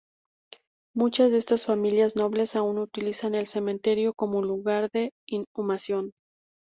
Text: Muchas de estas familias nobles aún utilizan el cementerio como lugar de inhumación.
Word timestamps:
Muchas 0.95 1.31
de 1.31 1.37
estas 1.37 1.67
familias 1.67 2.15
nobles 2.15 2.55
aún 2.55 2.79
utilizan 2.79 3.35
el 3.35 3.45
cementerio 3.45 4.15
como 4.15 4.41
lugar 4.41 4.89
de 4.91 5.11
inhumación. 5.29 6.09